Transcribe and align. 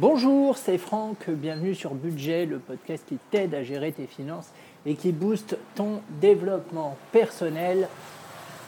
Bonjour, 0.00 0.56
c'est 0.56 0.78
Franck, 0.78 1.28
bienvenue 1.28 1.74
sur 1.74 1.92
Budget, 1.92 2.46
le 2.46 2.58
podcast 2.58 3.04
qui 3.06 3.18
t'aide 3.30 3.54
à 3.54 3.62
gérer 3.62 3.92
tes 3.92 4.06
finances 4.06 4.48
et 4.86 4.94
qui 4.94 5.12
booste 5.12 5.58
ton 5.74 6.00
développement 6.22 6.96
personnel. 7.12 7.86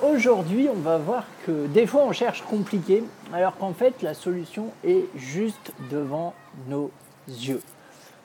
Aujourd'hui, 0.02 0.68
on 0.70 0.78
va 0.78 0.98
voir 0.98 1.24
que 1.46 1.66
des 1.68 1.86
fois 1.86 2.02
on 2.04 2.12
cherche 2.12 2.42
compliqué, 2.42 3.02
alors 3.32 3.56
qu'en 3.56 3.72
fait 3.72 4.02
la 4.02 4.12
solution 4.12 4.72
est 4.84 5.06
juste 5.16 5.72
devant 5.90 6.34
nos 6.68 6.90
yeux. 7.26 7.62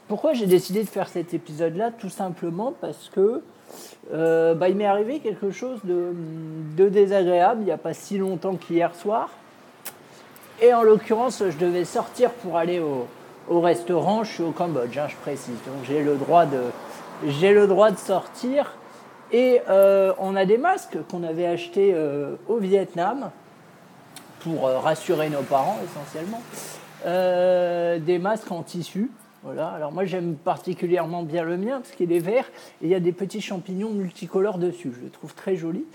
Pourquoi 0.09 0.33
j'ai 0.33 0.45
décidé 0.45 0.83
de 0.83 0.89
faire 0.89 1.07
cet 1.07 1.33
épisode-là? 1.33 1.91
Tout 1.91 2.09
simplement 2.09 2.73
parce 2.73 3.07
que 3.07 3.41
euh, 4.11 4.53
bah, 4.53 4.67
il 4.67 4.75
m'est 4.75 4.85
arrivé 4.85 5.19
quelque 5.19 5.51
chose 5.51 5.79
de, 5.85 6.89
désagréable 6.89 7.61
il 7.61 7.65
n'y 7.67 7.71
a 7.71 7.77
pas 7.77 7.93
si 7.93 8.17
longtemps 8.17 8.57
qu'hier 8.57 8.93
soir. 8.93 9.29
Et 10.61 10.73
en 10.73 10.83
l'occurrence, 10.83 11.43
je 11.49 11.57
devais 11.57 11.85
sortir 11.85 12.31
pour 12.31 12.57
aller 12.57 12.79
au, 12.79 13.07
restaurant. 13.49 14.23
Je 14.23 14.33
suis 14.33 14.43
au 14.43 14.51
Cambodge, 14.51 14.97
hein, 14.97 15.07
je 15.07 15.15
précise. 15.17 15.55
Donc 15.65 15.83
j'ai 15.83 16.03
le 16.03 16.15
droit 16.15 16.45
de, 16.45 16.61
le 17.23 17.65
droit 17.67 17.91
de 17.91 17.97
sortir. 17.97 18.75
Et 19.31 19.61
euh, 19.69 20.13
on 20.19 20.35
a 20.35 20.45
des 20.45 20.57
masques 20.57 20.97
qu'on 21.09 21.23
avait 21.23 21.45
achetés 21.45 21.91
euh, 21.93 22.35
au 22.47 22.57
Vietnam 22.57 23.31
pour 24.39 24.63
rassurer 24.63 25.29
nos 25.29 25.41
parents 25.41 25.79
essentiellement. 25.83 26.41
des 27.03 28.19
masques 28.19 28.51
en 28.51 28.63
tissu 28.63 29.11
voilà. 29.43 29.69
Alors 29.69 29.91
moi 29.91 30.03
j'aime 30.03 30.35
particulièrement 30.35 31.23
bien 31.23 31.43
le 31.43 31.57
mien 31.57 31.79
parce 31.79 31.91
qu'il 31.91 32.11
est 32.11 32.19
vert 32.19 32.45
et 32.81 32.85
il 32.85 32.89
y 32.89 32.95
a 32.95 32.99
des 32.99 33.13
petits 33.13 33.39
champignons 33.39 33.91
multicolores 33.91 34.57
dessus. 34.57 34.91
Je 34.93 35.05
le 35.05 35.09
trouve 35.09 35.33
très 35.33 35.55
joli. 35.55 35.85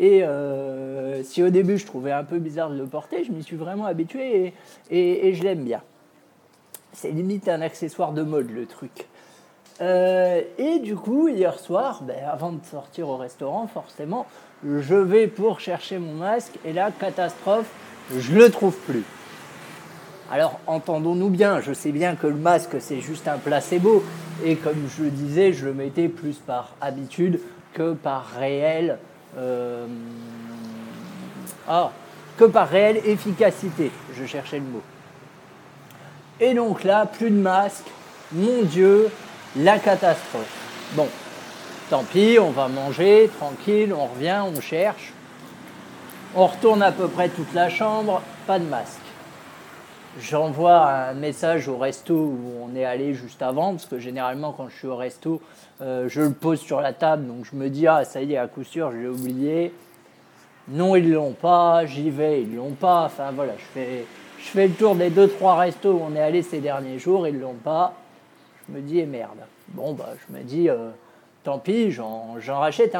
Et 0.00 0.24
euh, 0.24 1.22
si 1.22 1.42
au 1.42 1.50
début 1.50 1.76
je 1.76 1.84
trouvais 1.84 2.10
un 2.10 2.24
peu 2.24 2.38
bizarre 2.38 2.70
de 2.70 2.78
le 2.78 2.86
porter, 2.86 3.22
je 3.22 3.32
m'y 3.32 3.42
suis 3.42 3.56
vraiment 3.56 3.84
habitué 3.84 4.54
et, 4.90 5.34
je 5.34 5.42
l'aime 5.42 5.62
bien. 5.62 5.82
C'est 6.92 7.10
limite 7.10 7.48
un 7.48 7.60
accessoire 7.60 8.12
de 8.12 8.22
mode 8.22 8.50
le 8.50 8.66
truc. 8.66 9.06
Euh, 9.82 10.40
et 10.58 10.78
du 10.78 10.96
coup, 10.96 11.28
hier 11.28 11.58
soir, 11.58 12.02
ben, 12.02 12.16
avant 12.26 12.52
de 12.52 12.64
sortir 12.64 13.10
au 13.10 13.16
restaurant, 13.16 13.66
forcément, 13.66 14.26
je 14.64 14.94
vais 14.94 15.26
pour 15.26 15.60
chercher 15.60 15.98
mon 15.98 16.14
masque 16.14 16.58
et 16.64 16.72
là, 16.72 16.90
catastrophe, 16.98 17.70
je 18.16 18.34
le 18.34 18.50
trouve 18.50 18.76
plus. 18.78 19.04
Alors 20.30 20.60
entendons-nous 20.66 21.28
bien, 21.28 21.60
je 21.60 21.74
sais 21.74 21.92
bien 21.92 22.14
que 22.14 22.26
le 22.26 22.36
masque 22.36 22.76
c'est 22.78 23.00
juste 23.00 23.28
un 23.28 23.36
placebo 23.36 24.02
et 24.44 24.56
comme 24.56 24.88
je 24.96 25.04
le 25.04 25.10
disais, 25.10 25.52
je 25.52 25.66
le 25.66 25.74
mettais 25.74 26.08
plus 26.08 26.36
par 26.36 26.74
habitude 26.80 27.40
que 27.74 27.92
par 27.92 28.26
réel 28.38 28.98
euh, 29.38 29.86
ah, 31.68 31.90
que 32.36 32.44
par 32.44 32.68
réelle 32.68 33.00
efficacité. 33.04 33.90
Je 34.14 34.24
cherchais 34.24 34.58
le 34.58 34.64
mot. 34.64 34.82
Et 36.40 36.54
donc 36.54 36.84
là, 36.84 37.06
plus 37.06 37.30
de 37.30 37.36
masque. 37.36 37.86
Mon 38.32 38.62
Dieu, 38.62 39.10
la 39.56 39.78
catastrophe. 39.78 40.46
Bon, 40.94 41.08
tant 41.90 42.04
pis, 42.04 42.38
on 42.40 42.50
va 42.50 42.68
manger, 42.68 43.30
tranquille, 43.38 43.92
on 43.92 44.06
revient, 44.06 44.42
on 44.44 44.60
cherche. 44.60 45.12
On 46.34 46.46
retourne 46.46 46.82
à 46.82 46.92
peu 46.92 47.08
près 47.08 47.28
toute 47.28 47.52
la 47.54 47.68
chambre, 47.68 48.22
pas 48.46 48.58
de 48.58 48.64
masque 48.64 49.09
j'envoie 50.18 50.86
un 50.86 51.14
message 51.14 51.68
au 51.68 51.76
resto 51.78 52.14
où 52.14 52.40
on 52.62 52.74
est 52.74 52.84
allé 52.84 53.14
juste 53.14 53.42
avant, 53.42 53.72
parce 53.72 53.86
que 53.86 53.98
généralement 53.98 54.52
quand 54.52 54.68
je 54.68 54.76
suis 54.76 54.88
au 54.88 54.96
resto, 54.96 55.40
euh, 55.80 56.08
je 56.08 56.22
le 56.22 56.32
pose 56.32 56.60
sur 56.60 56.80
la 56.80 56.92
table, 56.92 57.26
donc 57.26 57.44
je 57.44 57.54
me 57.54 57.68
dis 57.68 57.86
ah 57.86 58.04
ça 58.04 58.22
y 58.22 58.34
est 58.34 58.36
à 58.36 58.48
coup 58.48 58.64
sûr 58.64 58.90
je 58.92 58.98
l'ai 58.98 59.08
oublié. 59.08 59.72
Non 60.68 60.96
ils 60.96 61.12
l'ont 61.12 61.32
pas, 61.32 61.86
j'y 61.86 62.10
vais 62.10 62.42
ils 62.42 62.56
l'ont 62.56 62.72
pas. 62.72 63.04
Enfin 63.04 63.30
voilà, 63.32 63.52
je 63.56 63.64
fais 63.64 64.04
je 64.38 64.48
fais 64.48 64.68
le 64.68 64.74
tour 64.74 64.94
des 64.94 65.10
deux 65.10 65.28
trois 65.28 65.56
restos 65.56 65.92
où 65.92 66.02
on 66.02 66.14
est 66.14 66.22
allé 66.22 66.42
ces 66.42 66.60
derniers 66.60 66.98
jours, 66.98 67.28
ils 67.28 67.38
l'ont 67.38 67.54
pas. 67.54 67.94
Je 68.68 68.74
me 68.74 68.80
dis 68.80 68.98
eh 69.00 69.06
merde. 69.06 69.38
Bon 69.68 69.92
bah 69.92 70.10
je 70.26 70.36
me 70.36 70.42
dis 70.42 70.68
euh, 70.68 70.90
tant 71.44 71.58
pis, 71.58 71.90
j'en 71.90 72.36
rachète. 72.48 72.96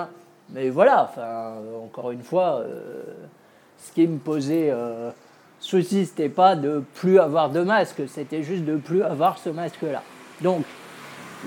Mais 0.50 0.68
voilà, 0.68 1.04
enfin 1.04 1.54
encore 1.84 2.10
une 2.10 2.22
fois, 2.22 2.60
euh, 2.60 3.02
ce 3.78 3.92
qui 3.92 4.06
me 4.06 4.18
posait 4.18 4.72
souci, 5.60 6.06
c'était 6.06 6.28
pas 6.28 6.56
de 6.56 6.82
plus 6.94 7.18
avoir 7.18 7.50
de 7.50 7.62
masque, 7.62 8.02
c'était 8.08 8.42
juste 8.42 8.64
de 8.64 8.76
plus 8.76 9.02
avoir 9.02 9.38
ce 9.38 9.50
masque-là. 9.50 10.02
Donc, 10.40 10.64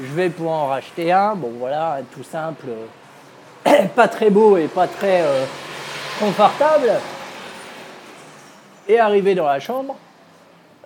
je 0.02 0.14
vais 0.14 0.30
pour 0.30 0.52
en 0.52 0.68
racheter 0.68 1.12
un. 1.12 1.36
Bon, 1.36 1.52
voilà, 1.58 2.00
tout 2.14 2.24
simple, 2.24 2.68
pas 3.96 4.08
très 4.08 4.30
beau 4.30 4.58
et 4.58 4.68
pas 4.68 4.88
très 4.88 5.22
euh, 5.22 5.46
confortable. 6.20 6.92
Et 8.88 9.00
arrivé 9.00 9.36
dans 9.36 9.46
la 9.46 9.60
chambre, 9.60 9.96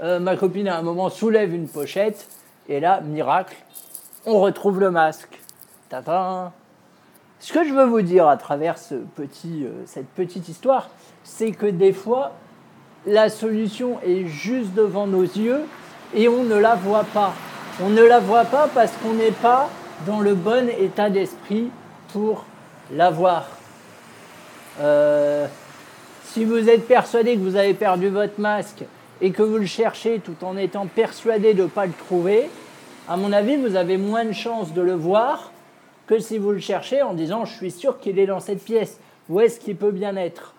euh, 0.02 0.20
ma 0.20 0.36
copine 0.36 0.68
à 0.68 0.78
un 0.78 0.82
moment 0.84 1.10
soulève 1.10 1.54
une 1.54 1.68
pochette 1.68 2.28
et 2.70 2.80
là, 2.80 3.02
miracle, 3.02 3.56
on 4.26 4.40
retrouve 4.40 4.80
le 4.80 4.92
masque. 4.92 5.40
Tata. 5.90 6.52
Ce 7.40 7.54
que 7.54 7.64
je 7.64 7.72
veux 7.72 7.86
vous 7.86 8.02
dire 8.02 8.28
à 8.28 8.36
travers 8.36 8.78
ce 8.78 8.96
petit, 8.96 9.64
euh, 9.64 9.86
cette 9.86 10.10
petite 10.10 10.50
histoire, 10.50 10.90
c'est 11.24 11.52
que 11.52 11.66
des 11.66 11.94
fois, 11.94 12.34
la 13.08 13.30
solution 13.30 14.00
est 14.06 14.28
juste 14.28 14.74
devant 14.74 15.08
nos 15.08 15.24
yeux 15.24 15.62
et 16.14 16.28
on 16.28 16.44
ne 16.44 16.56
la 16.56 16.76
voit 16.76 17.06
pas. 17.06 17.34
On 17.82 17.90
ne 17.90 18.04
la 18.04 18.20
voit 18.20 18.44
pas 18.44 18.70
parce 18.74 18.92
qu'on 18.98 19.14
n'est 19.14 19.32
pas 19.32 19.70
dans 20.06 20.20
le 20.20 20.36
bon 20.36 20.70
état 20.70 21.10
d'esprit 21.10 21.70
pour 22.12 22.46
la 22.92 23.10
voir. 23.10 23.48
Euh, 24.82 25.48
si 26.26 26.44
vous 26.44 26.70
êtes 26.70 26.86
persuadé 26.86 27.36
que 27.36 27.40
vous 27.40 27.56
avez 27.56 27.74
perdu 27.74 28.10
votre 28.10 28.40
masque 28.40 28.84
et 29.22 29.32
que 29.32 29.42
vous 29.42 29.58
le 29.58 29.66
cherchez 29.66 30.20
tout 30.20 30.36
en 30.44 30.58
étant 30.58 30.86
persuadé 30.86 31.54
de 31.54 31.64
ne 31.64 31.68
pas 31.68 31.86
le 31.86 31.94
trouver, 31.94 32.50
à 33.08 33.16
mon 33.16 33.32
avis, 33.32 33.56
vous 33.56 33.76
avez 33.76 33.98
moins 33.98 34.26
de 34.26 34.34
chances 34.34 34.74
de 34.74 34.82
le 34.82 34.94
voir 34.94 35.52
que 36.08 36.20
si 36.20 36.38
vous 36.38 36.52
le 36.52 36.60
cherchez 36.60 37.02
en 37.02 37.14
disant 37.14 37.46
je 37.46 37.54
suis 37.54 37.72
sûr 37.72 38.00
qu'il 38.00 38.20
est 38.20 38.28
dans 38.28 38.42
cette 38.42 38.64
pièce. 38.64 39.00
Où 39.30 39.40
est-ce 39.40 39.60
qu'il 39.60 39.78
peut 39.78 39.92
bien 39.92 40.16
être? 40.18 40.54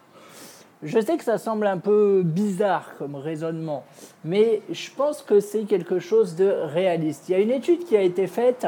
Je 0.83 1.00
sais 1.00 1.16
que 1.16 1.25
ça 1.25 1.39
semble 1.39 1.66
un 1.66 1.78
peu 1.78 2.22
bizarre 2.25 2.93
comme 2.99 3.16
raisonnement, 3.16 3.84
mais 4.25 4.62
je 4.71 4.91
pense 4.97 5.22
que 5.22 5.41
c'est 5.41 5.62
quelque 5.62 5.99
chose 5.99 6.37
de 6.37 6.49
réaliste. 6.72 7.28
Il 7.28 7.33
y 7.33 7.34
a 7.34 7.41
une 7.41 7.50
étude 7.50 7.84
qui 7.84 7.97
a 7.97 8.03
été 8.03 8.27
faite 8.27 8.66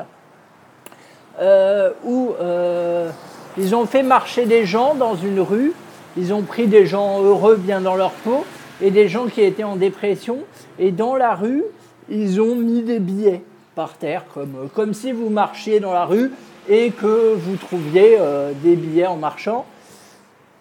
euh, 1.41 1.91
où 2.05 2.33
euh, 2.41 3.11
ils 3.57 3.75
ont 3.75 3.87
fait 3.87 4.03
marcher 4.03 4.47
des 4.47 4.65
gens 4.67 4.95
dans 4.95 5.15
une 5.15 5.41
rue, 5.41 5.73
ils 6.17 6.33
ont 6.35 6.43
pris 6.43 6.67
des 6.67 6.85
gens 6.85 7.23
heureux 7.23 7.57
bien 7.57 7.81
dans 7.81 7.95
leur 7.95 8.13
peau 8.13 8.45
et 8.83 8.91
des 8.91 9.09
gens 9.09 9.27
qui 9.27 9.43
étaient 9.43 9.65
en 9.65 9.77
dépression, 9.77 10.39
et 10.79 10.91
dans 10.91 11.15
la 11.15 11.35
rue, 11.35 11.63
ils 12.09 12.41
ont 12.41 12.57
mis 12.57 12.83
des 12.83 12.99
billets 12.99 13.43
par 13.77 13.95
terre, 13.95 14.25
comme, 14.35 14.69
comme 14.75 14.95
si 14.95 15.13
vous 15.13 15.31
marchiez 15.31 15.79
dans 15.79 15.93
la 15.93 16.07
rue 16.07 16.33
et 16.69 16.91
que 16.91 17.35
vous 17.35 17.57
trouviez 17.57 18.17
euh, 18.19 18.53
des 18.63 18.75
billets 18.75 19.07
en 19.07 19.17
marchant 19.17 19.65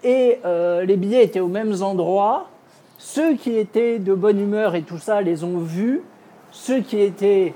et 0.03 0.39
euh, 0.45 0.85
les 0.85 0.95
billets 0.95 1.23
étaient 1.23 1.39
aux 1.39 1.47
mêmes 1.47 1.81
endroits. 1.81 2.47
Ceux 2.97 3.35
qui 3.35 3.57
étaient 3.57 3.99
de 3.99 4.13
bonne 4.13 4.39
humeur 4.39 4.75
et 4.75 4.81
tout 4.81 4.97
ça 4.97 5.21
les 5.21 5.43
ont 5.43 5.59
vus. 5.59 6.01
Ceux 6.51 6.81
qui 6.81 6.99
étaient 6.99 7.53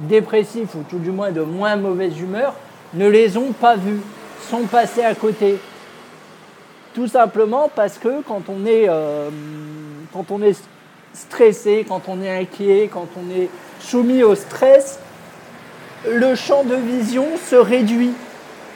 dépressifs 0.00 0.74
ou 0.74 0.84
tout 0.88 0.98
du 0.98 1.10
moins 1.10 1.30
de 1.30 1.40
moins 1.40 1.76
mauvaise 1.76 2.18
humeur 2.20 2.54
ne 2.94 3.06
les 3.08 3.36
ont 3.36 3.52
pas 3.52 3.76
vus, 3.76 4.00
sont 4.48 4.62
passés 4.62 5.02
à 5.02 5.14
côté. 5.14 5.58
Tout 6.94 7.06
simplement 7.06 7.70
parce 7.74 7.98
que 7.98 8.22
quand 8.22 8.42
on 8.48 8.64
est, 8.64 8.86
euh, 8.88 9.28
quand 10.12 10.30
on 10.30 10.42
est 10.42 10.58
stressé, 11.12 11.84
quand 11.86 12.02
on 12.08 12.22
est 12.22 12.30
inquiet, 12.30 12.88
quand 12.92 13.08
on 13.16 13.30
est 13.30 13.48
soumis 13.80 14.22
au 14.22 14.34
stress, 14.34 14.98
le 16.08 16.34
champ 16.34 16.64
de 16.64 16.74
vision 16.74 17.26
se 17.44 17.56
réduit. 17.56 18.12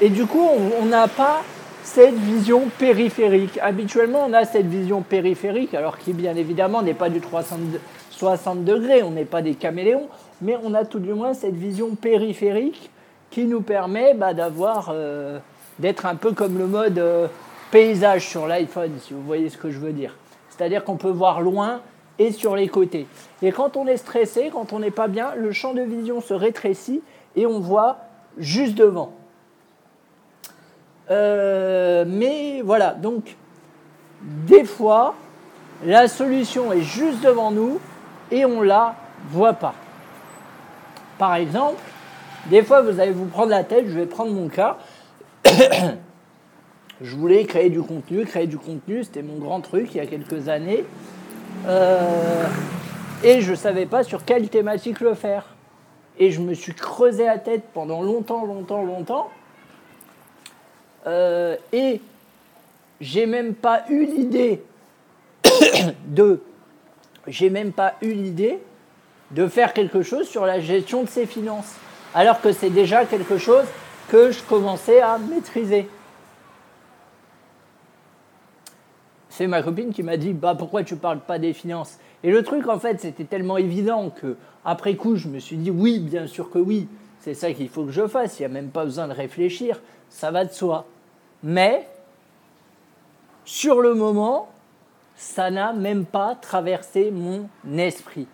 Et 0.00 0.08
du 0.08 0.26
coup, 0.26 0.46
on 0.80 0.86
n'a 0.86 1.08
pas 1.08 1.42
cette 1.82 2.14
vision 2.14 2.68
périphérique. 2.78 3.58
Habituellement, 3.60 4.24
on 4.26 4.32
a 4.32 4.44
cette 4.44 4.66
vision 4.66 5.02
périphérique, 5.02 5.74
alors 5.74 5.98
qui 5.98 6.12
bien 6.12 6.36
évidemment 6.36 6.82
n'est 6.82 6.94
pas 6.94 7.10
du 7.10 7.20
360 7.20 8.64
degrés, 8.64 9.02
on 9.02 9.10
n'est 9.10 9.24
pas 9.24 9.42
des 9.42 9.54
caméléons, 9.54 10.08
mais 10.40 10.56
on 10.62 10.74
a 10.74 10.84
tout 10.84 11.00
du 11.00 11.12
moins 11.12 11.34
cette 11.34 11.54
vision 11.54 11.94
périphérique 11.94 12.90
qui 13.30 13.44
nous 13.44 13.62
permet 13.62 14.14
bah, 14.14 14.34
d'avoir, 14.34 14.90
euh, 14.92 15.38
d'être 15.78 16.06
un 16.06 16.14
peu 16.14 16.32
comme 16.32 16.58
le 16.58 16.66
mode 16.66 16.98
euh, 16.98 17.26
paysage 17.70 18.28
sur 18.28 18.46
l'iPhone, 18.46 18.92
si 19.00 19.14
vous 19.14 19.22
voyez 19.22 19.48
ce 19.48 19.58
que 19.58 19.70
je 19.70 19.78
veux 19.78 19.92
dire. 19.92 20.14
C'est-à-dire 20.50 20.84
qu'on 20.84 20.96
peut 20.96 21.10
voir 21.10 21.40
loin 21.40 21.80
et 22.18 22.30
sur 22.30 22.54
les 22.54 22.68
côtés. 22.68 23.06
Et 23.40 23.50
quand 23.50 23.76
on 23.76 23.86
est 23.86 23.96
stressé, 23.96 24.50
quand 24.52 24.72
on 24.72 24.78
n'est 24.78 24.90
pas 24.90 25.08
bien, 25.08 25.34
le 25.34 25.50
champ 25.52 25.72
de 25.72 25.82
vision 25.82 26.20
se 26.20 26.34
rétrécit 26.34 27.02
et 27.36 27.46
on 27.46 27.58
voit 27.58 27.98
juste 28.38 28.74
devant. 28.76 29.14
Euh, 31.12 32.04
mais 32.06 32.62
voilà, 32.64 32.92
donc 32.92 33.36
des 34.22 34.64
fois, 34.64 35.14
la 35.84 36.08
solution 36.08 36.72
est 36.72 36.80
juste 36.80 37.22
devant 37.22 37.50
nous 37.50 37.78
et 38.30 38.46
on 38.46 38.62
la 38.62 38.94
voit 39.28 39.52
pas. 39.52 39.74
Par 41.18 41.34
exemple, 41.34 41.80
des 42.46 42.62
fois 42.62 42.80
vous 42.80 42.98
allez 42.98 43.12
vous 43.12 43.26
prendre 43.26 43.50
la 43.50 43.62
tête, 43.62 43.84
je 43.88 43.98
vais 43.98 44.06
prendre 44.06 44.32
mon 44.32 44.48
cas. 44.48 44.78
je 47.00 47.16
voulais 47.16 47.44
créer 47.44 47.68
du 47.68 47.82
contenu, 47.82 48.24
créer 48.24 48.46
du 48.46 48.56
contenu, 48.56 49.04
c'était 49.04 49.22
mon 49.22 49.38
grand 49.38 49.60
truc 49.60 49.94
il 49.94 49.98
y 49.98 50.00
a 50.00 50.06
quelques 50.06 50.48
années. 50.48 50.84
Euh, 51.66 52.46
Et 53.22 53.40
je 53.42 53.50
ne 53.50 53.56
savais 53.56 53.86
pas 53.86 54.02
sur 54.02 54.24
quelle 54.24 54.48
thématique 54.48 55.00
le 55.00 55.14
faire. 55.14 55.44
Et 56.18 56.30
je 56.30 56.40
me 56.40 56.54
suis 56.54 56.74
creusé 56.74 57.26
la 57.26 57.38
tête 57.38 57.64
pendant 57.74 58.02
longtemps, 58.02 58.44
longtemps, 58.44 58.82
longtemps. 58.82 59.28
Euh, 61.06 61.56
et 61.72 62.00
j'ai 63.00 63.26
même 63.26 63.54
pas 63.54 63.84
eu 63.88 64.04
l'idée 64.04 64.62
de. 66.06 66.42
J'ai 67.26 67.50
même 67.50 67.72
pas 67.72 67.94
eu 68.02 68.12
l'idée 68.12 68.58
de 69.30 69.46
faire 69.46 69.72
quelque 69.72 70.02
chose 70.02 70.28
sur 70.28 70.46
la 70.46 70.60
gestion 70.60 71.02
de 71.02 71.08
ses 71.08 71.26
finances. 71.26 71.74
Alors 72.14 72.40
que 72.40 72.52
c'est 72.52 72.70
déjà 72.70 73.04
quelque 73.04 73.38
chose 73.38 73.64
que 74.08 74.30
je 74.30 74.42
commençais 74.42 75.00
à 75.00 75.18
maîtriser. 75.18 75.88
C'est 79.30 79.46
ma 79.46 79.62
copine 79.62 79.92
qui 79.92 80.02
m'a 80.02 80.18
dit 80.18 80.34
bah 80.34 80.54
pourquoi 80.54 80.84
tu 80.84 80.96
parles 80.96 81.20
pas 81.20 81.38
des 81.38 81.54
finances? 81.54 81.98
Et 82.22 82.30
le 82.30 82.42
truc 82.42 82.68
en 82.68 82.78
fait 82.78 83.00
c'était 83.00 83.24
tellement 83.24 83.56
évident 83.56 84.10
que 84.10 84.36
après 84.64 84.94
coup 84.94 85.16
je 85.16 85.28
me 85.28 85.38
suis 85.38 85.56
dit 85.56 85.70
oui 85.70 85.98
bien 86.00 86.26
sûr 86.26 86.50
que 86.50 86.58
oui 86.58 86.86
c'est 87.22 87.34
ça 87.34 87.52
qu'il 87.52 87.68
faut 87.68 87.84
que 87.84 87.92
je 87.92 88.06
fasse 88.06 88.38
il 88.38 88.42
n'y 88.42 88.46
a 88.46 88.48
même 88.48 88.70
pas 88.70 88.84
besoin 88.84 89.08
de 89.08 89.14
réfléchir 89.14 89.80
ça 90.10 90.30
va 90.30 90.44
de 90.44 90.52
soi. 90.52 90.84
Mais 91.42 91.88
sur 93.44 93.80
le 93.80 93.94
moment 93.94 94.48
ça 95.16 95.50
n'a 95.50 95.72
même 95.72 96.04
pas 96.04 96.34
traversé 96.34 97.10
mon 97.10 97.48
esprit. 97.78 98.26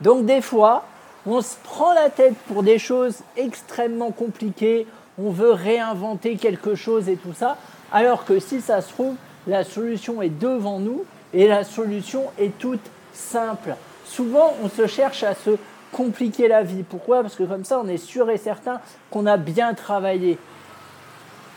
Donc 0.00 0.26
des 0.26 0.40
fois 0.40 0.84
on 1.26 1.40
se 1.40 1.56
prend 1.62 1.92
la 1.92 2.10
tête 2.10 2.34
pour 2.48 2.62
des 2.62 2.78
choses 2.78 3.20
extrêmement 3.36 4.10
compliquées, 4.10 4.86
on 5.18 5.30
veut 5.30 5.52
réinventer 5.52 6.36
quelque 6.36 6.74
chose 6.74 7.08
et 7.08 7.16
tout 7.16 7.32
ça, 7.32 7.56
alors 7.92 8.24
que 8.24 8.38
si 8.38 8.60
ça 8.60 8.82
se 8.82 8.92
trouve, 8.92 9.14
la 9.46 9.64
solution 9.64 10.20
est 10.20 10.28
devant 10.28 10.78
nous 10.78 11.04
et 11.32 11.48
la 11.48 11.64
solution 11.64 12.24
est 12.38 12.56
toute 12.58 12.90
simple. 13.12 13.76
Souvent, 14.04 14.52
on 14.62 14.68
se 14.68 14.86
cherche 14.86 15.22
à 15.22 15.34
se 15.34 15.56
compliquer 15.94 16.48
la 16.48 16.62
vie. 16.62 16.82
Pourquoi? 16.82 17.22
Parce 17.22 17.36
que 17.36 17.44
comme 17.44 17.64
ça, 17.64 17.80
on 17.82 17.88
est 17.88 17.98
sûr 17.98 18.28
et 18.30 18.36
certain 18.36 18.80
qu'on 19.10 19.26
a 19.26 19.36
bien 19.36 19.74
travaillé. 19.74 20.38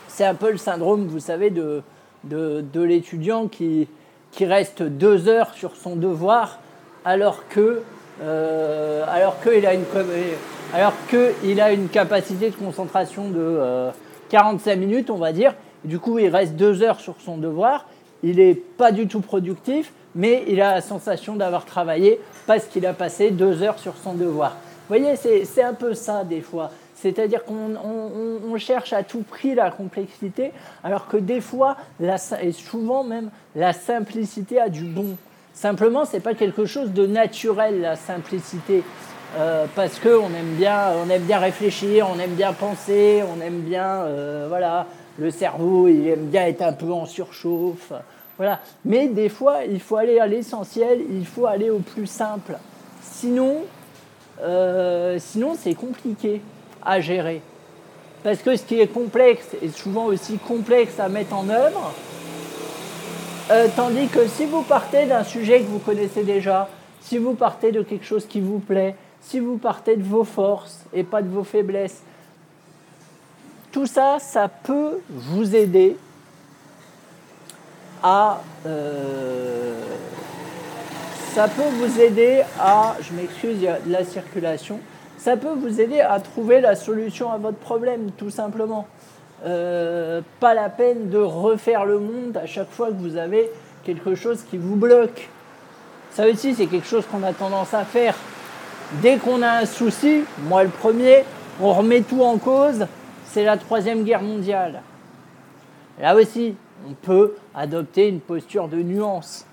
C'est 0.06 0.24
un 0.24 0.34
peu 0.34 0.50
le 0.50 0.56
syndrome, 0.56 1.06
vous 1.06 1.20
savez, 1.20 1.50
de, 1.50 1.82
de, 2.24 2.80
l'étudiant 2.80 3.48
qui, 3.48 3.88
qui 4.30 4.46
reste 4.46 4.82
deux 4.82 5.28
heures 5.28 5.52
sur 5.54 5.76
son 5.76 5.96
devoir 5.96 6.58
alors 7.04 7.48
que 7.48 7.82
euh, 8.20 9.04
alors 9.08 9.40
qu'il 9.40 9.64
a, 9.64 9.74
une, 9.74 9.84
alors 10.74 10.92
a 11.60 11.72
une 11.72 11.88
capacité 11.88 12.50
de 12.50 12.56
concentration 12.56 13.30
de 13.30 13.90
45 14.28 14.70
euh, 14.70 14.76
minutes, 14.76 15.10
on 15.10 15.16
va 15.16 15.32
dire. 15.32 15.54
Du 15.84 16.00
coup, 16.00 16.18
il 16.18 16.28
reste 16.28 16.54
deux 16.54 16.82
heures 16.82 16.98
sur 16.98 17.14
son 17.20 17.38
devoir. 17.38 17.86
Il 18.24 18.36
n'est 18.36 18.54
pas 18.54 18.90
du 18.90 19.06
tout 19.06 19.20
productif, 19.20 19.92
mais 20.18 20.42
il 20.48 20.60
a 20.60 20.74
la 20.74 20.80
sensation 20.80 21.36
d'avoir 21.36 21.64
travaillé 21.64 22.20
parce 22.46 22.64
qu'il 22.64 22.84
a 22.86 22.92
passé 22.92 23.30
deux 23.30 23.62
heures 23.62 23.78
sur 23.78 23.96
son 23.96 24.14
devoir. 24.14 24.56
Vous 24.88 24.96
voyez, 24.96 25.14
c'est 25.16 25.62
un 25.62 25.74
peu 25.74 25.94
ça 25.94 26.24
des 26.24 26.40
fois. 26.40 26.70
C'est-à-dire 26.96 27.44
qu'on 27.44 28.56
cherche 28.58 28.92
à 28.92 29.04
tout 29.04 29.22
prix 29.22 29.54
la 29.54 29.70
complexité, 29.70 30.50
alors 30.82 31.06
que 31.06 31.16
des 31.16 31.40
fois, 31.40 31.76
et 32.42 32.50
souvent 32.52 33.04
même, 33.04 33.30
la 33.54 33.72
simplicité 33.72 34.60
a 34.60 34.68
du 34.68 34.82
bon. 34.82 35.16
Simplement, 35.54 36.04
ce 36.04 36.14
n'est 36.14 36.20
pas 36.20 36.34
quelque 36.34 36.66
chose 36.66 36.90
de 36.92 37.06
naturel, 37.06 37.80
la 37.80 37.94
simplicité. 37.94 38.82
Euh, 39.36 39.66
parce 39.76 40.00
qu'on 40.00 40.08
aime, 40.08 40.54
bien, 40.56 40.94
on 41.04 41.08
aime 41.10 41.22
bien 41.22 41.38
réfléchir, 41.38 42.08
on 42.12 42.18
aime 42.18 42.34
bien 42.34 42.52
penser, 42.52 43.22
on 43.22 43.40
aime 43.40 43.60
bien, 43.60 44.02
euh, 44.02 44.46
voilà, 44.48 44.86
le 45.18 45.30
cerveau, 45.30 45.86
il 45.86 46.08
aime 46.08 46.26
bien 46.26 46.46
être 46.46 46.62
un 46.62 46.72
peu 46.72 46.90
en 46.90 47.06
surchauffe. 47.06 47.92
Voilà. 48.38 48.60
Mais 48.84 49.08
des 49.08 49.28
fois, 49.28 49.64
il 49.64 49.80
faut 49.80 49.96
aller 49.96 50.18
à 50.18 50.26
l'essentiel, 50.26 51.02
il 51.10 51.26
faut 51.26 51.46
aller 51.46 51.70
au 51.70 51.80
plus 51.80 52.06
simple. 52.06 52.56
Sinon, 53.02 53.64
euh, 54.40 55.18
sinon 55.18 55.56
c'est 55.58 55.74
compliqué 55.74 56.40
à 56.84 57.00
gérer. 57.00 57.42
Parce 58.22 58.38
que 58.38 58.56
ce 58.56 58.62
qui 58.62 58.80
est 58.80 58.86
complexe 58.86 59.48
est 59.62 59.76
souvent 59.76 60.06
aussi 60.06 60.38
complexe 60.38 60.98
à 61.00 61.08
mettre 61.08 61.34
en 61.34 61.48
œuvre. 61.48 61.92
Euh, 63.50 63.66
tandis 63.74 64.08
que 64.08 64.26
si 64.28 64.44
vous 64.44 64.62
partez 64.62 65.06
d'un 65.06 65.24
sujet 65.24 65.60
que 65.60 65.66
vous 65.66 65.78
connaissez 65.78 66.22
déjà, 66.22 66.68
si 67.00 67.18
vous 67.18 67.34
partez 67.34 67.72
de 67.72 67.82
quelque 67.82 68.04
chose 68.04 68.26
qui 68.26 68.40
vous 68.40 68.58
plaît, 68.58 68.94
si 69.20 69.40
vous 69.40 69.56
partez 69.56 69.96
de 69.96 70.02
vos 70.02 70.24
forces 70.24 70.84
et 70.92 71.02
pas 71.02 71.22
de 71.22 71.28
vos 71.28 71.44
faiblesses, 71.44 72.02
tout 73.72 73.86
ça, 73.86 74.18
ça 74.20 74.48
peut 74.48 75.00
vous 75.10 75.56
aider 75.56 75.96
à... 78.02 78.40
Euh, 78.66 79.80
ça 81.34 81.48
peut 81.48 81.62
vous 81.80 82.00
aider 82.00 82.42
à... 82.58 82.96
Je 83.00 83.12
m'excuse, 83.12 83.56
il 83.56 83.62
y 83.62 83.68
a 83.68 83.78
de 83.78 83.92
la 83.92 84.04
circulation. 84.04 84.80
Ça 85.18 85.36
peut 85.36 85.54
vous 85.56 85.80
aider 85.80 86.00
à 86.00 86.20
trouver 86.20 86.60
la 86.60 86.74
solution 86.74 87.30
à 87.30 87.38
votre 87.38 87.58
problème, 87.58 88.10
tout 88.16 88.30
simplement. 88.30 88.86
Euh, 89.44 90.20
pas 90.40 90.54
la 90.54 90.68
peine 90.68 91.10
de 91.10 91.18
refaire 91.18 91.84
le 91.84 91.98
monde 91.98 92.36
à 92.42 92.46
chaque 92.46 92.70
fois 92.70 92.88
que 92.88 92.94
vous 92.94 93.16
avez 93.16 93.50
quelque 93.84 94.14
chose 94.14 94.42
qui 94.50 94.58
vous 94.58 94.76
bloque. 94.76 95.28
Ça 96.10 96.26
aussi, 96.26 96.54
c'est 96.54 96.66
quelque 96.66 96.86
chose 96.86 97.04
qu'on 97.06 97.22
a 97.22 97.32
tendance 97.32 97.74
à 97.74 97.84
faire. 97.84 98.14
Dès 99.02 99.18
qu'on 99.18 99.42
a 99.42 99.50
un 99.50 99.66
souci, 99.66 100.24
moi 100.48 100.64
le 100.64 100.70
premier, 100.70 101.24
on 101.60 101.72
remet 101.72 102.00
tout 102.00 102.22
en 102.22 102.38
cause, 102.38 102.86
c'est 103.26 103.44
la 103.44 103.56
troisième 103.56 104.02
guerre 104.02 104.22
mondiale. 104.22 104.82
Là 106.00 106.14
aussi, 106.16 106.56
on 106.86 106.92
peut 106.92 107.34
adopter 107.54 108.08
une 108.08 108.20
posture 108.20 108.68
de 108.68 108.76
nuance. 108.76 109.46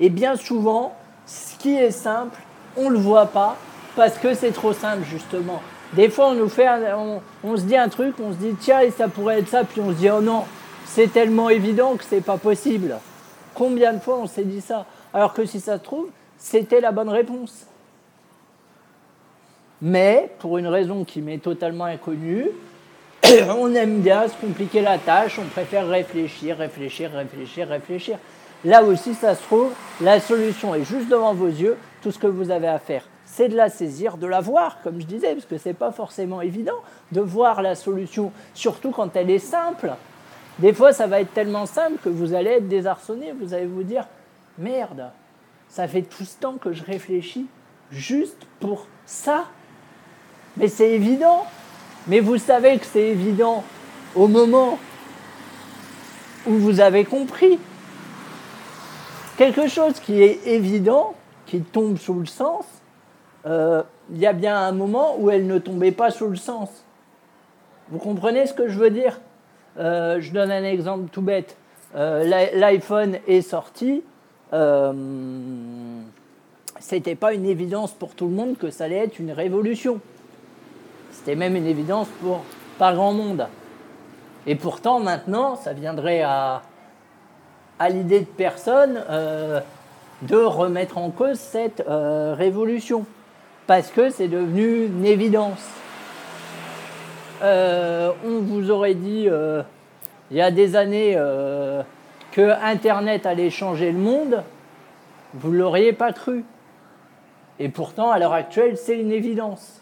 Et 0.00 0.10
bien 0.10 0.36
souvent, 0.36 0.94
ce 1.26 1.56
qui 1.56 1.74
est 1.76 1.90
simple, 1.90 2.38
on 2.76 2.90
ne 2.90 2.94
le 2.94 2.98
voit 2.98 3.26
pas 3.26 3.56
parce 3.96 4.18
que 4.18 4.34
c'est 4.34 4.50
trop 4.50 4.72
simple, 4.72 5.04
justement. 5.04 5.62
Des 5.94 6.08
fois, 6.08 6.30
on 6.30 6.34
nous 6.34 6.48
fait, 6.48 6.68
on, 7.44 7.56
se 7.56 7.62
dit 7.62 7.76
un 7.76 7.88
truc, 7.88 8.16
on 8.20 8.32
se 8.32 8.38
dit 8.38 8.54
tiens, 8.58 8.80
et 8.80 8.90
ça 8.90 9.08
pourrait 9.08 9.38
être 9.38 9.48
ça, 9.48 9.64
puis 9.64 9.80
on 9.80 9.90
se 9.90 9.96
dit 9.96 10.10
oh 10.10 10.20
non, 10.20 10.44
c'est 10.84 11.12
tellement 11.12 11.50
évident 11.50 11.94
que 11.96 12.04
c'est 12.04 12.20
pas 12.20 12.36
possible. 12.36 12.96
Combien 13.54 13.92
de 13.92 14.00
fois 14.00 14.18
on 14.18 14.26
s'est 14.26 14.44
dit 14.44 14.60
ça? 14.60 14.86
Alors 15.12 15.32
que 15.32 15.46
si 15.46 15.60
ça 15.60 15.78
se 15.78 15.82
trouve, 15.82 16.08
c'était 16.36 16.80
la 16.80 16.90
bonne 16.90 17.08
réponse. 17.08 17.66
Mais, 19.80 20.30
pour 20.38 20.58
une 20.58 20.66
raison 20.66 21.04
qui 21.04 21.20
m'est 21.20 21.38
totalement 21.38 21.84
inconnue, 21.84 22.48
on 23.58 23.74
aime 23.74 24.00
bien 24.00 24.28
se 24.28 24.34
compliquer 24.36 24.80
la 24.80 24.98
tâche, 24.98 25.38
on 25.38 25.48
préfère 25.48 25.88
réfléchir, 25.88 26.58
réfléchir, 26.58 27.10
réfléchir, 27.10 27.68
réfléchir. 27.68 28.18
Là 28.64 28.82
aussi, 28.82 29.14
ça 29.14 29.34
se 29.34 29.42
trouve, 29.42 29.72
la 30.00 30.20
solution 30.20 30.74
est 30.74 30.84
juste 30.84 31.08
devant 31.08 31.34
vos 31.34 31.48
yeux, 31.48 31.76
tout 32.02 32.10
ce 32.10 32.18
que 32.18 32.26
vous 32.26 32.50
avez 32.50 32.68
à 32.68 32.78
faire 32.78 33.04
c'est 33.34 33.48
de 33.48 33.56
la 33.56 33.68
saisir, 33.68 34.16
de 34.16 34.28
la 34.28 34.40
voir, 34.40 34.80
comme 34.84 35.00
je 35.00 35.06
disais, 35.06 35.34
parce 35.34 35.46
que 35.46 35.58
ce 35.58 35.70
n'est 35.70 35.74
pas 35.74 35.90
forcément 35.90 36.40
évident 36.40 36.78
de 37.10 37.20
voir 37.20 37.62
la 37.62 37.74
solution, 37.74 38.30
surtout 38.54 38.92
quand 38.92 39.16
elle 39.16 39.28
est 39.28 39.40
simple. 39.40 39.90
Des 40.60 40.72
fois, 40.72 40.92
ça 40.92 41.08
va 41.08 41.20
être 41.20 41.34
tellement 41.34 41.66
simple 41.66 41.98
que 42.00 42.08
vous 42.08 42.32
allez 42.32 42.50
être 42.50 42.68
désarçonné, 42.68 43.32
vous 43.32 43.52
allez 43.52 43.66
vous 43.66 43.82
dire, 43.82 44.06
merde, 44.56 45.10
ça 45.68 45.88
fait 45.88 46.02
tout 46.02 46.24
ce 46.24 46.36
temps 46.38 46.58
que 46.60 46.72
je 46.72 46.84
réfléchis 46.84 47.46
juste 47.90 48.46
pour 48.60 48.86
ça. 49.04 49.46
Mais 50.56 50.68
c'est 50.68 50.92
évident. 50.92 51.44
Mais 52.06 52.20
vous 52.20 52.36
savez 52.36 52.78
que 52.78 52.84
c'est 52.84 53.08
évident 53.08 53.64
au 54.14 54.28
moment 54.28 54.78
où 56.46 56.52
vous 56.52 56.80
avez 56.80 57.04
compris. 57.04 57.58
Quelque 59.38 59.68
chose 59.68 59.98
qui 60.00 60.22
est 60.22 60.46
évident, 60.46 61.14
qui 61.46 61.60
tombe 61.60 61.96
sous 61.96 62.14
le 62.14 62.26
sens, 62.26 62.66
euh, 63.46 63.82
il 64.10 64.18
y 64.18 64.26
a 64.26 64.34
bien 64.34 64.56
un 64.56 64.72
moment 64.72 65.16
où 65.18 65.30
elle 65.30 65.46
ne 65.46 65.58
tombait 65.58 65.92
pas 65.92 66.10
sous 66.10 66.28
le 66.28 66.36
sens. 66.36 66.68
Vous 67.88 67.98
comprenez 67.98 68.46
ce 68.46 68.52
que 68.52 68.68
je 68.68 68.78
veux 68.78 68.90
dire? 68.90 69.20
Euh, 69.78 70.20
Je 70.20 70.30
donne 70.32 70.50
un 70.50 70.64
exemple 70.64 71.08
tout 71.10 71.22
bête. 71.22 71.56
Euh, 71.96 72.24
L'iPhone 72.54 73.18
est 73.26 73.42
sorti. 73.42 74.02
C'était 76.78 77.14
pas 77.16 77.32
une 77.32 77.46
évidence 77.46 77.92
pour 77.92 78.14
tout 78.14 78.26
le 78.26 78.34
monde 78.34 78.56
que 78.56 78.70
ça 78.70 78.84
allait 78.84 78.98
être 78.98 79.18
une 79.18 79.32
révolution. 79.32 80.00
C'était 81.24 81.36
même 81.36 81.56
une 81.56 81.66
évidence 81.66 82.08
pour 82.20 82.44
pas 82.78 82.92
grand 82.92 83.12
monde. 83.12 83.46
Et 84.46 84.56
pourtant, 84.56 85.00
maintenant, 85.00 85.56
ça 85.56 85.72
viendrait 85.72 86.22
à, 86.22 86.62
l'idée 87.88 88.20
de 88.20 88.26
personne 88.26 89.02
de 90.22 90.36
remettre 90.36 90.98
en 90.98 91.10
cause 91.10 91.38
cette 91.38 91.82
révolution 91.86 93.06
parce 93.66 93.90
que 93.90 94.10
c'est 94.10 94.28
devenu 94.28 94.86
une 94.86 95.04
évidence. 95.04 95.66
Euh, 97.42 98.12
on 98.24 98.40
vous 98.40 98.70
aurait 98.70 98.94
dit 98.94 99.26
euh, 99.28 99.62
il 100.30 100.36
y 100.36 100.40
a 100.40 100.50
des 100.50 100.76
années 100.76 101.14
euh, 101.16 101.82
que 102.32 102.52
Internet 102.62 103.26
allait 103.26 103.50
changer 103.50 103.92
le 103.92 103.98
monde, 103.98 104.42
vous 105.34 105.50
ne 105.50 105.58
l'auriez 105.58 105.92
pas 105.92 106.12
cru. 106.12 106.44
Et 107.58 107.68
pourtant, 107.68 108.10
à 108.10 108.18
l'heure 108.18 108.32
actuelle, 108.32 108.76
c'est 108.76 108.98
une 108.98 109.12
évidence. 109.12 109.80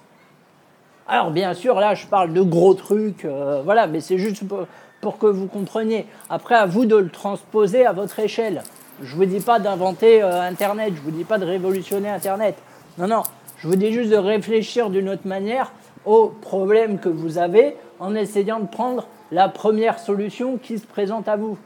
Alors 1.09 1.31
bien 1.31 1.55
sûr, 1.55 1.81
là, 1.81 1.95
je 1.95 2.07
parle 2.07 2.33
de 2.33 2.43
gros 2.43 2.75
trucs, 2.75 3.27
voilà, 3.65 3.87
mais 3.87 4.01
c'est 4.01 4.19
juste 4.19 4.47
pour, 4.47 4.67
pour, 5.01 5.19
que 5.19 5.27
vous 5.27 5.47
compreniez. 5.47 6.07
Après, 6.31 6.55
à 6.55 6.67
vous 6.67 6.87
de 6.87 6.97
le 6.97 7.11
transposer 7.11 7.85
à 7.85 7.93
votre 7.93 8.19
échelle. 8.19 8.63
Je 9.03 9.15
ne 9.15 9.17
vous 9.17 9.25
dis 9.25 9.41
pas 9.41 9.59
d'inventer 9.59 10.23
euh, 10.23 10.43
Internet, 10.43 10.93
je 10.95 11.01
ne 11.01 11.05
vous 11.05 11.11
dis 11.11 11.25
pas 11.25 11.39
de 11.39 11.45
révolutionner 11.45 12.09
Internet. 12.09 12.57
Non, 12.99 13.09
non, 13.09 13.23
je 13.59 13.67
vous 13.67 13.75
dis 13.75 13.93
juste 13.93 14.11
de 14.11 14.17
réfléchir 14.17 14.91
d'une 14.91 15.09
autre 15.09 15.27
manière 15.27 15.73
aux 16.05 16.29
problèmes 16.29 16.99
que 16.99 17.09
vous 17.09 17.39
avez 17.39 17.77
en 17.99 18.15
essayant 18.15 18.61
de 18.61 18.67
prendre 18.67 19.09
la 19.31 19.49
première 19.49 19.99
solution 19.99 20.59
qui 20.59 20.79
se 20.79 20.87
présente 20.87 21.27
à 21.27 21.37
vous. 21.37 21.59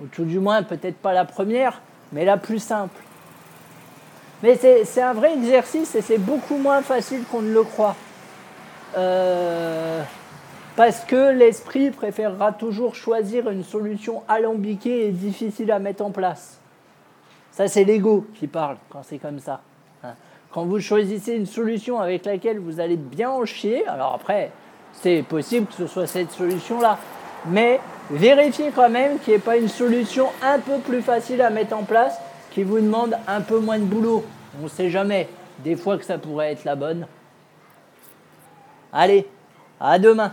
Ou 0.00 0.06
tout 0.06 0.24
du 0.24 0.40
moins, 0.40 0.62
peut-être 0.62 0.96
pas 0.96 1.12
la 1.12 1.24
première, 1.24 1.80
mais 2.12 2.24
la 2.24 2.36
plus 2.36 2.58
simple. 2.58 3.00
Mais 4.42 4.56
c'est 4.56 5.02
un 5.02 5.14
vrai 5.14 5.34
exercice 5.34 5.94
et 5.94 6.02
c'est 6.02 6.18
beaucoup 6.18 6.56
moins 6.56 6.82
facile 6.82 7.22
qu'on 7.30 7.42
ne 7.42 7.52
le 7.52 7.62
croit. 7.62 7.96
Euh, 8.96 10.02
parce 10.76 11.00
que 11.04 11.32
l'esprit 11.32 11.90
préférera 11.90 12.52
toujours 12.52 12.94
choisir 12.94 13.50
une 13.50 13.64
solution 13.64 14.22
alambiquée 14.28 15.06
et 15.06 15.10
difficile 15.10 15.72
à 15.72 15.78
mettre 15.78 16.04
en 16.04 16.10
place. 16.10 16.58
Ça, 17.50 17.66
c'est 17.66 17.84
l'ego 17.84 18.26
qui 18.34 18.46
parle 18.46 18.76
quand 18.88 19.02
c'est 19.02 19.18
comme 19.18 19.40
ça. 19.40 19.60
Hein. 20.04 20.14
Quand 20.52 20.64
vous 20.64 20.80
choisissez 20.80 21.34
une 21.34 21.46
solution 21.46 21.98
avec 21.98 22.24
laquelle 22.24 22.60
vous 22.60 22.78
allez 22.78 22.96
bien 22.96 23.30
en 23.30 23.44
chier, 23.44 23.86
alors 23.88 24.14
après, 24.14 24.52
c'est 24.92 25.24
possible 25.28 25.66
que 25.66 25.74
ce 25.74 25.86
soit 25.86 26.06
cette 26.06 26.30
solution-là. 26.30 26.98
Mais 27.46 27.80
vérifiez 28.10 28.70
quand 28.70 28.88
même 28.88 29.18
qu'il 29.18 29.32
n'y 29.32 29.38
ait 29.38 29.42
pas 29.42 29.56
une 29.56 29.68
solution 29.68 30.28
un 30.42 30.58
peu 30.58 30.78
plus 30.78 31.02
facile 31.02 31.42
à 31.42 31.50
mettre 31.50 31.76
en 31.76 31.82
place 31.82 32.18
qui 32.52 32.62
vous 32.62 32.78
demande 32.78 33.16
un 33.26 33.40
peu 33.40 33.58
moins 33.58 33.78
de 33.78 33.84
boulot. 33.84 34.24
On 34.60 34.64
ne 34.64 34.68
sait 34.68 34.90
jamais. 34.90 35.28
Des 35.64 35.74
fois 35.74 35.98
que 35.98 36.04
ça 36.04 36.18
pourrait 36.18 36.52
être 36.52 36.64
la 36.64 36.76
bonne. 36.76 37.06
Allez, 38.92 39.26
à 39.80 39.98
demain. 39.98 40.32